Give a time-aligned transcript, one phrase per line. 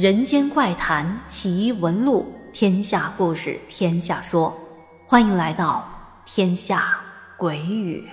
[0.00, 4.58] 人间怪谈奇闻录，天下故事天下说，
[5.04, 5.86] 欢迎来到
[6.24, 6.98] 天下
[7.36, 8.08] 鬼语。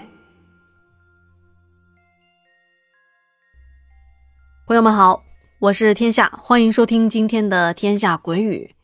[4.65, 5.23] 朋友们好，
[5.59, 8.75] 我是天下，欢迎收听今天的天下鬼语。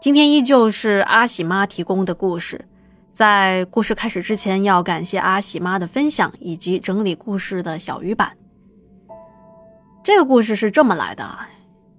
[0.00, 2.64] 今天依旧是阿喜妈提供的故事。
[3.12, 8.36] 在故事开始之前，要感谢阿喜妈的分享以及整理故事的小鱼版。
[10.02, 11.38] 这个故事是这么来的：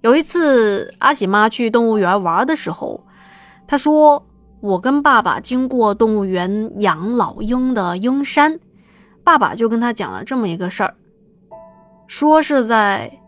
[0.02, 3.04] 有一次，阿喜妈去动物园玩的时候，
[3.66, 4.24] 她说
[4.60, 8.60] ：“我跟爸爸经过动物园养老鹰的鹰山，
[9.24, 10.94] 爸爸就跟他讲了这么一个事儿，
[12.06, 13.18] 说是在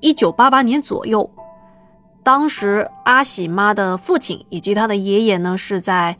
[0.00, 1.30] 一九八八年左右，
[2.22, 6.16] 当时阿喜妈的父亲以及他的爷爷呢是在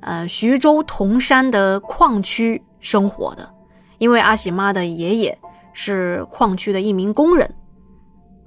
[0.00, 3.52] 呃徐州铜山的矿区生活的，
[3.98, 5.36] 因为阿喜妈的爷爷。”
[5.80, 7.54] 是矿区的一名工人，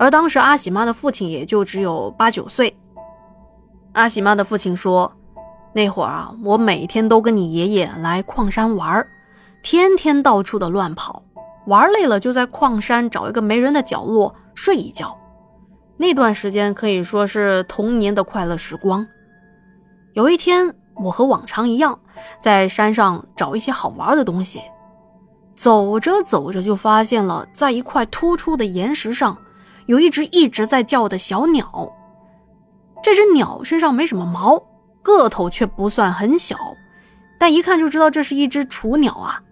[0.01, 2.75] 而当时阿喜妈的父亲也就只有八九岁。
[3.91, 5.13] 阿喜妈的父亲说
[5.73, 9.05] ：“那会儿啊，我每天都跟你爷爷来矿山玩，
[9.61, 11.21] 天天到处的乱跑，
[11.67, 15.15] 玩累了就在矿山找一个没人的角落睡一觉。
[15.97, 19.05] 那段时间可以说是童年的快乐时光。
[20.13, 21.99] 有一天，我和往常一样，
[22.39, 24.63] 在山上找一些好玩的东西。”
[25.55, 29.37] 走着走着，就发现了在一块突出的岩石上，
[29.91, 31.91] 有一只一直在叫的小鸟。
[33.03, 34.57] 这只鸟身上没什么毛，
[35.01, 36.55] 个头却不算很小，
[37.37, 39.43] 但一看就知道这是一只雏鸟啊。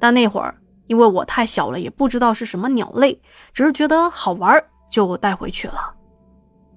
[0.00, 3.20] 但那会儿因为我太小了，也不知道是什么鸟类，
[3.52, 4.58] 只是觉得好玩，
[4.90, 5.92] 就带回去了。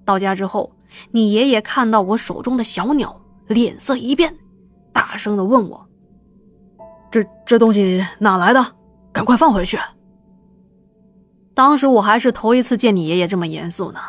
[0.03, 0.69] 到家之后，
[1.11, 4.35] 你爷爷看到我手中的小鸟，脸色一变，
[4.91, 5.87] 大声的问我。
[7.09, 8.65] 这这东西哪来的？
[9.13, 9.79] 赶快放回去！
[11.57, 13.99] 当时我还是头一次见你爷爷这么严肃呢。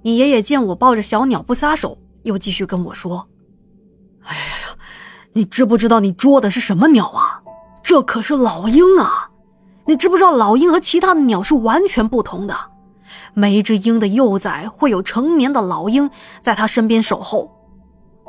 [0.00, 3.28] 你爷爷见我抱着小鸟不撒手，又继续跟我说
[4.24, 4.42] ：“哎呀，
[5.34, 7.42] 你知不知道你捉的是什么鸟啊？
[7.82, 9.28] 这可是老鹰啊！
[9.84, 12.56] 你知不知道老鹰和其他的鸟是完全不同的？
[13.34, 16.08] 每一只鹰的幼崽会有成年的老鹰
[16.40, 17.52] 在它身边守候，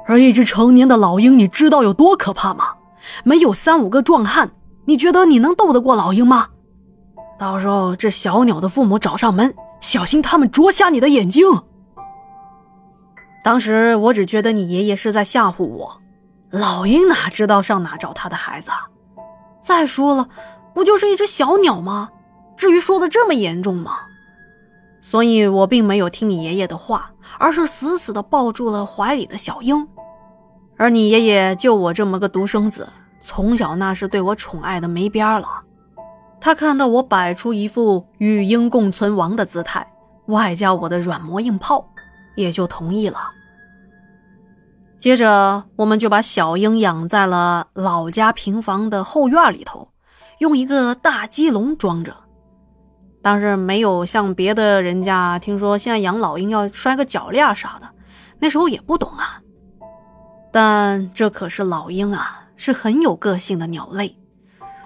[0.08, 2.74] 而一只成年的老鹰，你知道有多可怕吗？”
[3.24, 4.52] 没有三五个壮汉，
[4.84, 6.50] 你觉得你能斗得过老鹰吗？
[7.38, 11.44] 到时候这小鸟的父母找上门，小心他们啄瞎你的眼睛。
[13.44, 16.02] 当时我只觉得你爷爷是在吓唬我，
[16.50, 18.72] 老鹰哪知道上哪找他的孩子？
[19.62, 20.28] 再说了，
[20.74, 22.10] 不就是一只小鸟吗？
[22.56, 23.98] 至于说的这么严重吗？
[25.02, 29.88] 所以我并没有听你爷爷的话，而是死死的抱住了怀里的小鹰。
[30.78, 32.88] 而你爷爷就我这么个独生子，
[33.20, 35.48] 从小那是对我宠爱的没边了。
[36.46, 39.92] 他看到我摆出一副与鹰共存亡的姿态，
[40.28, 41.84] 外加我的软磨硬泡，
[42.36, 43.18] 也就同意了。
[45.00, 49.90] 接着，我们就把小鹰养在了老家平房的后院里头，
[50.38, 52.16] 用一个大鸡笼装着。
[53.24, 57.90] 但是没有像别的人家，听说现在养老鹰要拴个脚链啥的，
[58.38, 59.42] 那时候也不懂啊。
[60.52, 64.16] 但这可是老鹰啊，是很有个性的鸟类，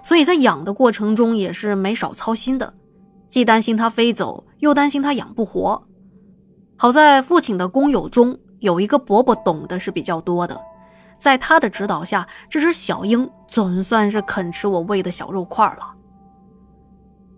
[0.02, 2.74] 所以在养的过程中也是没少操心的，
[3.30, 5.82] 既担心它飞走，又担心它养不活。
[6.78, 10.60] 好在父亲的工友中有一个伯伯懂得是比较多的，
[11.18, 15.94] 在他的指导下，这只小鹰总算是肯吃我喂的小肉块了。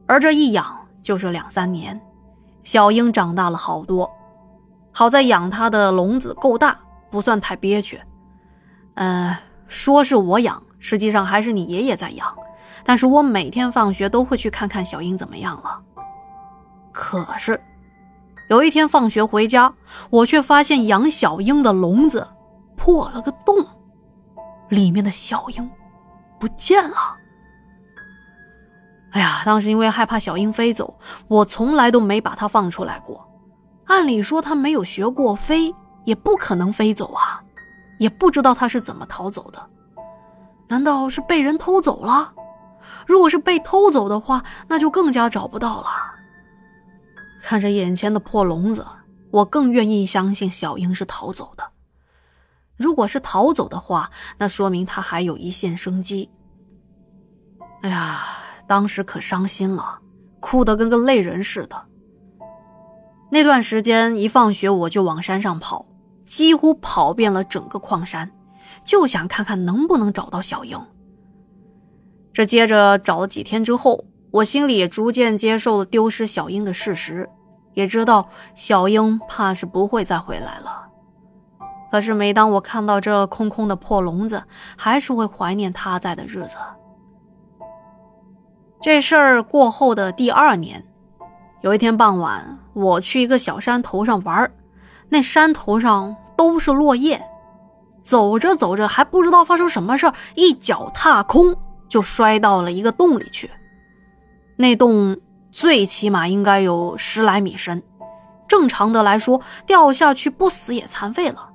[0.06, 2.00] 而这一养就是两三年，
[2.64, 4.10] 小鹰长大了好多，
[4.92, 6.80] 好在养它的笼子够大，
[7.10, 8.00] 不算太憋屈。
[8.96, 9.36] 嗯，
[9.68, 12.28] 说是我养，实际上还是你爷爷在养。
[12.86, 15.82] 但是我每天放学都会去看看小英怎么样了。
[16.92, 17.62] 可是，
[18.50, 19.74] 有一天放学回家，
[20.10, 22.28] 我却发现养小英的笼子
[22.76, 23.66] 破了个洞，
[24.70, 25.70] 里面的小鹰
[26.40, 26.98] 不见了。
[29.12, 30.98] 哎呀，当时因为害怕小英飞走，
[31.28, 33.28] 我从来都没把它放出来过。
[33.86, 35.74] 按理说它没有学过飞，
[36.06, 37.42] 也不可能飞走啊。
[38.00, 39.70] 也不知道他是怎么逃走的，
[40.68, 42.34] 难道是被人偷走了？
[43.08, 45.88] 如果是被偷走的话，那就更加找不到了。
[47.42, 48.86] 看着眼前的破笼子，
[49.32, 51.64] 我更愿意相信小英是逃走的。
[52.78, 56.30] 如果是逃走的话，那说明他还有一线生机。
[57.82, 58.22] 哎呀，
[58.68, 60.00] 当时可伤心了，
[60.40, 61.86] 哭得跟个泪人似的。
[63.30, 65.86] 那段时间一放学我就往山上跑。
[66.24, 68.32] 几乎跑遍了整个矿山，
[68.86, 70.80] 就想看看能不能找到小英。
[72.34, 77.30] 这接着找了几天之后，我心里也逐渐接受了丢失小鹰的事实，
[77.74, 80.88] 也知道小英怕是不会再回来了。
[81.92, 84.42] 可是每当我看到这空空的破笼子，
[84.78, 86.56] 还是会怀念她在的日子。
[88.82, 90.84] 这事儿过后的第二年，
[91.62, 94.50] 有一天傍晚，我去一个小山头上玩
[95.10, 97.22] 那山头上都是落叶。
[98.02, 101.56] 走着走着，还不知道发生什么事儿，一脚踏空
[101.92, 103.52] 就摔到了一个洞里去。
[104.56, 105.20] 那洞
[105.52, 107.84] 最起码应该有十来米深，
[108.48, 111.50] 正常的来说，掉下去不死也残废了。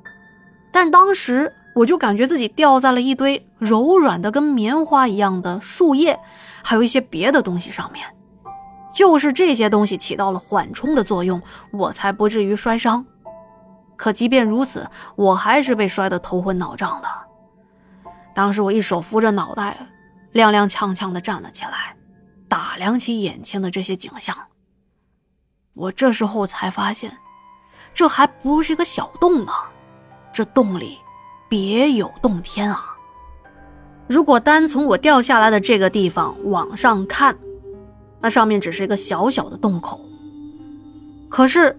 [0.71, 6.21] 但当时我就感觉自己掉在了一堆柔软的跟棉花一样的树叶，
[6.63, 8.07] 还有一些别的东西上面。
[8.93, 11.41] 就是这些东西起到了缓冲的作用，
[11.71, 13.07] 我才不至于摔伤。
[13.97, 14.87] 可即便如此，
[15.17, 17.09] 我还是被摔得头昏脑胀的。
[18.35, 19.89] 当时我一手扶着脑袋，
[20.37, 21.97] 踉踉跄跄地站了起来，
[22.49, 24.37] 打量起眼前的这些景象。
[25.75, 27.17] 我这时候才发现，
[27.93, 29.53] 这还不是个小洞呢，
[30.33, 30.99] 这洞里
[31.49, 32.85] 别有洞天啊！
[34.07, 37.37] 如果单从我掉下来的这个地方往上看，
[38.21, 40.01] 那上面只是一个小小的洞口，
[41.29, 41.79] 可是……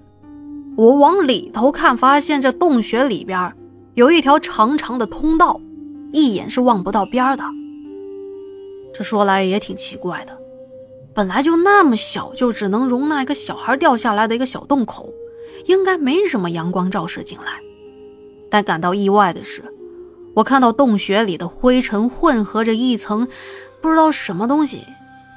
[0.76, 3.52] 我往里头看，发现这洞穴里边
[3.96, 5.60] 有一条长长的通道，
[6.12, 7.44] 一眼是望不到边的。
[8.98, 10.36] 这说来也挺奇怪的，
[11.14, 15.14] 本来就那么小，就只能容纳一个小孩掉下来的一个小洞口，
[15.68, 17.62] 应该没什么阳光照射进来。
[18.50, 19.64] 但感到意外的是，
[20.34, 23.28] 我看到洞穴里的灰尘混合着一层
[23.82, 24.84] 不知道什么东西，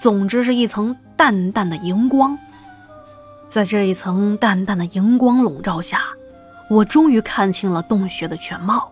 [0.01, 2.39] 总之是一层淡淡的荧光。
[3.51, 6.05] 在这一层淡淡的荧光笼罩下，
[6.71, 8.91] 我终于看清了洞穴的全貌。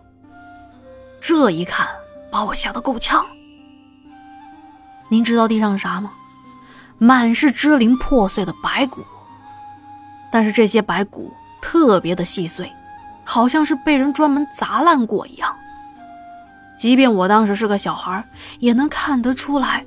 [1.19, 1.87] 这一看，
[2.29, 3.25] 把我吓得够呛。
[5.09, 6.11] 您知道地上是啥吗？
[6.97, 9.01] 满是支离破碎的白骨。
[10.31, 12.71] 但是这些白骨特别的细碎，
[13.23, 15.55] 好像是被人专门砸烂过一样。
[16.77, 18.23] 即便我当时是个小孩，
[18.59, 19.83] 也能看得出来，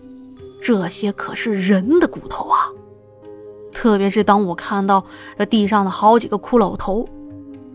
[0.65, 2.59] 这些可是人的骨头啊。
[3.73, 5.05] 特别是当我看到
[5.39, 7.09] 这地上的好几个骷髅头，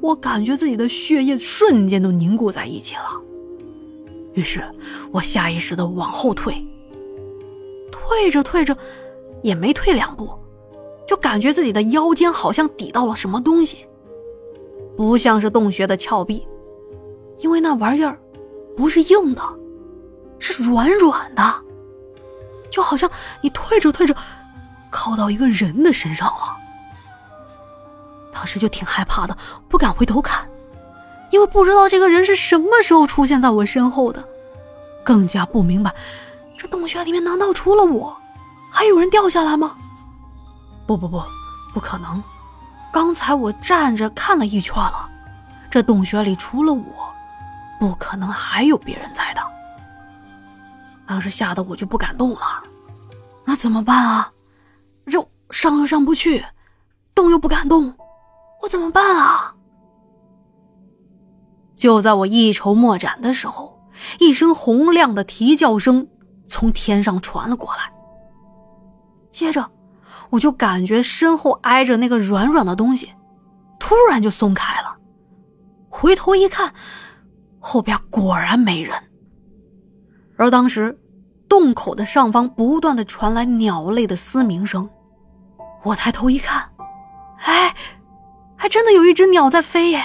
[0.02, 3.22] 我感觉自己的血液瞬间都凝固在一起了。
[4.34, 4.64] 于是，
[5.12, 6.68] 我下意识的往后退。
[8.08, 8.76] 退着退着，
[9.42, 10.30] 也没退两步，
[11.06, 13.86] 就感觉自己的腰间好像抵到了什么东西，
[14.96, 16.48] 不像是洞穴的峭壁，
[17.40, 18.18] 因为那玩意儿
[18.78, 19.42] 不是硬的，
[20.40, 21.54] 是软软的，
[22.72, 23.12] 就好像
[23.42, 24.16] 你退着退着。
[24.90, 26.56] 靠到一个人的身上了，
[28.32, 29.38] 当时就挺害怕的，
[29.68, 30.50] 不敢回头看，
[31.30, 34.24] 因为不知道这个人是什么时候出现在我身后的，
[35.04, 35.94] 更加不明白，
[36.58, 38.18] 这洞穴里面难道除了我，
[38.72, 39.78] 还有人掉下来吗？
[40.88, 41.22] 不不不，
[41.74, 42.22] 不可能！
[42.92, 45.08] 刚才我站着看了一圈了，
[45.70, 47.14] 这洞穴里除了我，
[47.80, 49.42] 不可能还有别人在的。
[51.06, 52.64] 当时吓得我就不敢动了，
[53.46, 54.32] 那怎么办啊？
[55.06, 56.44] 这上又上不去，
[57.14, 57.94] 动又不敢动，
[58.62, 59.54] 我怎么办啊？
[61.76, 63.80] 就在我一筹莫展的时候，
[64.20, 66.08] 一声洪亮的啼叫声
[66.48, 67.92] 从天上传了过来。
[69.30, 69.70] 接着，
[70.30, 73.14] 我就感觉身后挨着那个软软的东西，
[73.80, 74.96] 突然就松开了。
[75.90, 76.74] 回头一看，
[77.60, 78.96] 后边果然没人。
[80.38, 81.00] 而当时，
[81.50, 84.90] 洞口的上方不断的传来鸟类的嘶鸣声。
[85.84, 86.70] 我抬头一看，
[87.38, 87.74] 哎，
[88.56, 90.04] 还真的有一只鸟在飞耶！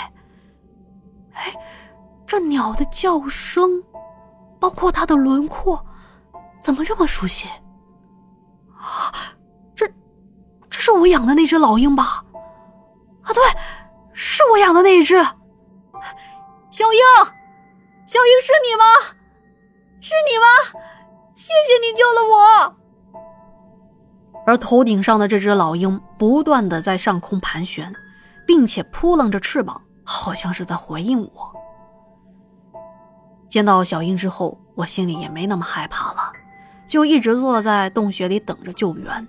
[1.32, 1.54] 哎，
[2.26, 3.82] 这鸟的叫声，
[4.60, 5.84] 包括它的轮廓，
[6.62, 7.48] 怎么这么熟悉？
[8.78, 9.12] 啊，
[9.74, 9.86] 这，
[10.70, 12.24] 这是我养的那只老鹰吧？
[13.22, 13.42] 啊，对，
[14.12, 15.16] 是我养的那一只。
[16.70, 17.00] 小鹰，
[18.06, 18.84] 小鹰是你吗？
[20.00, 20.46] 是你吗？
[21.34, 22.76] 谢谢你救了我。
[24.46, 27.94] 而头顶上的这只老鹰不断的在上空盘旋，
[28.46, 31.52] 并且扑棱着翅膀，好像是在回应我。
[33.48, 36.32] 见到小鹰之后，我心里也没那么害怕了，
[36.92, 39.26] 就一直坐在洞穴里等着救援。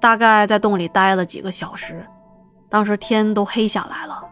[0.00, 2.06] 大概在洞里待了几个小时，
[2.70, 4.24] 当时天都黑下来了，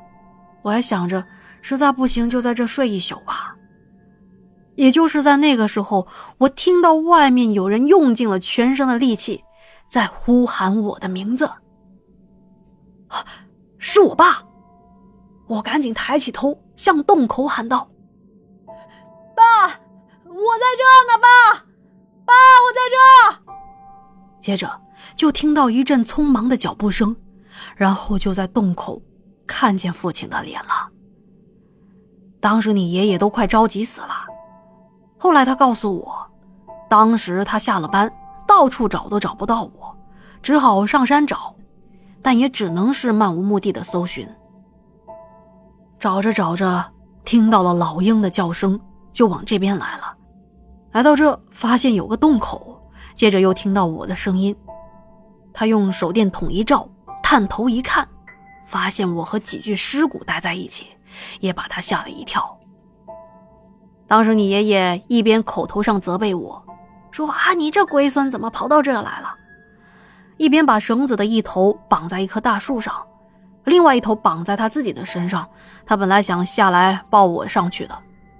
[0.62, 1.22] 我还想着，
[1.60, 3.54] 实在不行就在这睡一宿吧。
[4.74, 9.44] 也就是在那个时候，我听到外面有人用尽了全身的力气。
[9.86, 11.50] 在呼喊我的名字，
[13.76, 14.42] 是我爸。
[15.46, 17.90] 我赶紧抬起头，向洞口喊道
[19.36, 21.64] ：“爸，我在这呢，爸，
[22.28, 23.52] 爸，我在这。”
[24.40, 24.80] 接着
[25.16, 27.16] 就听到一阵匆忙的脚步声，
[27.76, 29.02] 然后就在洞口
[29.46, 30.88] 看见父亲的脸了。
[32.40, 34.26] 当时你爷爷都快着急死了。
[35.18, 36.26] 后来他告诉我，
[36.88, 38.10] 当时他下了班，
[38.46, 39.96] 到处找都找不到我，
[40.40, 41.54] 只好上山找，
[42.22, 44.28] 但也只能是漫无目的的搜寻。
[45.98, 46.92] 找着找着，
[47.24, 48.80] 听到了老鹰的叫声，
[49.12, 50.16] 就往这边来了。
[50.98, 52.76] 来到这，发现有个洞口，
[53.14, 54.52] 接着又听到我的声音。
[55.52, 56.88] 他用手电筒一照，
[57.22, 58.04] 探头一看，
[58.66, 60.88] 发现我和几具尸骨待在一起，
[61.38, 62.58] 也把他吓了一跳。
[64.08, 66.60] 当时你爷爷一边口头上责备我，
[67.12, 69.32] 说：“啊，你这龟孙怎么跑到这来了？”
[70.36, 72.92] 一边把绳子的一头绑在一棵大树上，
[73.62, 75.48] 另外一头绑在他自己的身上。
[75.86, 77.96] 他本来想下来抱我上去的，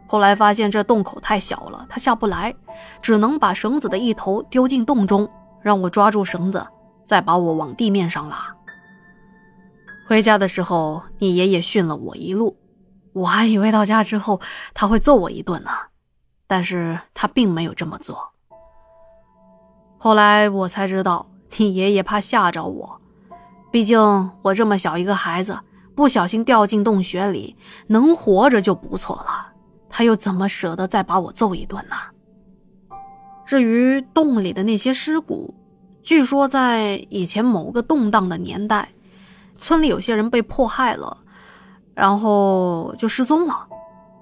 [0.09, 2.55] 后来发现这洞口太小了，他下不来，
[3.03, 6.67] 只能把绳子的一头丢进洞中，让我抓住绳子，
[7.05, 8.57] 再把我往地面上拉。
[10.07, 12.57] 回家的时候，你爷爷训了我一路，
[13.13, 14.41] 我还以为到家之后
[14.73, 15.71] 他会揍我一顿呢，
[16.47, 18.31] 但是他并没有这么做。
[19.99, 21.27] 后来我才知道，
[21.59, 23.01] 你爷爷怕吓着我，
[23.71, 23.99] 毕竟
[24.41, 25.61] 我这么小一个孩子。
[25.95, 27.57] 不小心掉进洞穴里，
[27.89, 29.48] 能活着就不错了。
[29.89, 31.97] 他又怎么舍得再把我揍一顿呢？
[33.47, 35.55] 至于洞里的那些尸骨，
[36.03, 38.91] 据说在以前某个动荡的年代，
[39.55, 41.17] 村里有些人被迫害了，
[41.95, 43.67] 然后就失踪了。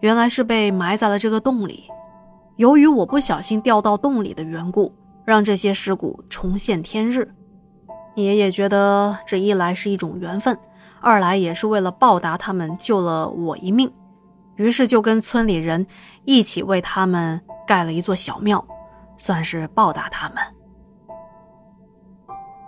[0.01, 1.85] 原来是被埋在了这个洞里。
[2.57, 4.95] 由于我不小心掉到洞里的缘故，
[5.25, 7.35] 让这些尸骨重现天日。
[8.15, 10.57] 爷爷觉得这一来是一种缘分。
[11.01, 13.93] 二来也是为了报答他们救了我一命，
[14.57, 15.87] 于是就跟村里人
[16.25, 18.65] 一起为他们盖了一座小庙，
[19.17, 20.39] 算是报答他们。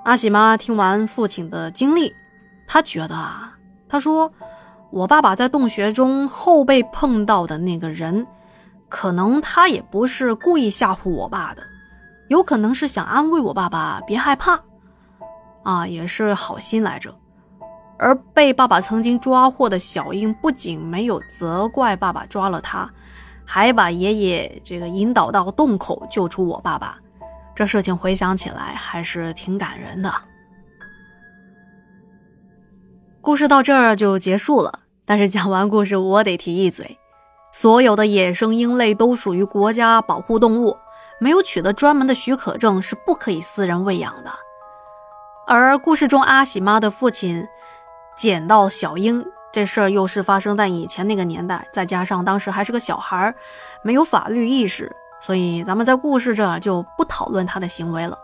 [0.04, 2.12] 阿喜妈听完父亲的经历，
[2.66, 3.52] 她觉得啊，
[3.88, 4.32] 她说
[4.90, 8.26] 我爸爸在洞穴中后背碰到的那个人，
[8.88, 11.62] 可能他也不是故意吓唬我爸的，
[12.28, 14.58] 有可能是想安慰我爸爸别害怕，
[15.62, 17.14] 啊，也是好心来着。
[17.98, 22.88] 而被爸爸曾经抓获的小英，不仅没有责怪爸爸抓了他，
[23.44, 26.96] 还把爷爷这个引导到洞口救出我爸爸。
[27.56, 30.14] 这事情回想起来还是挺感人的。
[33.20, 36.96] 故事到这儿就结束了，但是讲完故事，我得提一嘴：
[37.52, 40.76] 所有的野生鹰类都属于国家保护动物，
[41.18, 44.30] 没有取得专门的许可证是不可以私人喂养的。
[45.48, 47.44] 而故事中阿喜妈的父亲。
[48.18, 53.34] 捡到小鹰这事儿又是发生在以前那个年代，再加上当时还是个小孩儿，
[53.82, 58.18] 没有法律意识，所以咱们在故事这儿就不讨论他的行为了。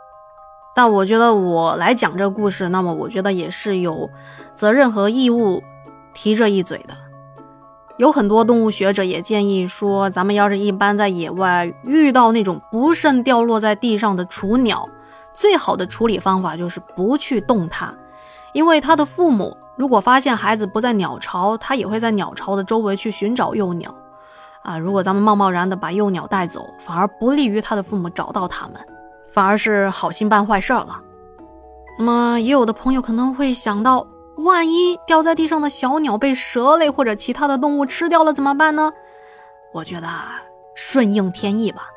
[0.74, 4.10] 但我觉得我来讲这故事，那么我觉得也是有
[4.52, 5.62] 责任和义务
[6.12, 6.94] 提这一嘴的。
[7.96, 14.88] 有很多动物学者也建议说，咱们要是一般在野外遇到那种不慎掉落在地上的雏鸟，
[15.32, 17.94] 最好的处理方法就是不去动它，
[18.52, 19.56] 因为它的父母。
[19.76, 23.92] 如果发现孩子不在鸟巢，他也会在鸟巢的周围去寻找幼鸟，
[24.62, 28.76] 啊，如果咱们贸贸然的把幼鸟带走，反而不利于他的父母找到他们，
[29.32, 31.00] 反而是好心办坏事了。
[31.98, 38.92] 那么，也有的朋友可能会想到，万一掉在地上的小鸟被蛇类或者其他的动物吃掉了怎么办呢？
[39.72, 40.08] 我觉得
[40.76, 41.88] 顺应天意吧。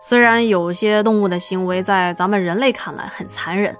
[0.00, 3.76] 虽然有些动物的行为在咱们人类看来很残忍，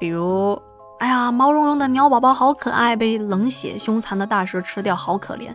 [0.00, 0.60] 比如。
[0.98, 5.54] 哎呀，毛茸茸的鸟宝宝好可爱，被冷血凶残的大蛇吃掉，好可怜。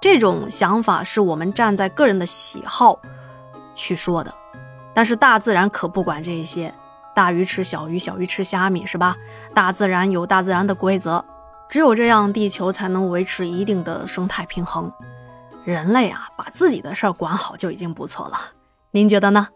[0.00, 2.98] 这种想法是我们站在个人的喜好
[3.74, 4.32] 去说的，
[4.94, 6.72] 但是大自然可不管这些。
[7.12, 9.16] 大鱼吃小鱼，小鱼吃虾米，是吧？
[9.52, 11.22] 大自然有大自然的规则，
[11.68, 14.90] 只有这样，地球才能维持一定的生态平衡。
[15.64, 18.38] 人类啊，把自己的事儿管好就已经不错了。
[18.92, 19.48] 您觉得呢？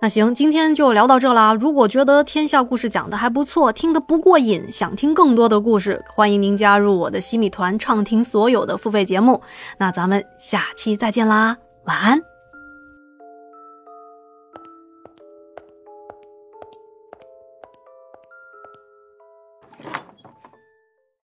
[0.00, 1.52] 那行，今天就聊到这啦。
[1.54, 9.42] 如果觉得天下故事讲的还不错，听得不过瘾，想听更多的故事，欢迎您加入我的西米团，畅听所有的付费节目。
[9.76, 12.37] 那咱们下期再见啦，晚安。